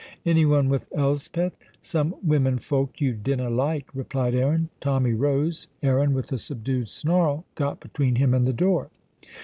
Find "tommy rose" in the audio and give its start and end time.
4.79-5.67